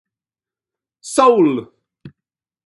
Sole! 1.15 1.53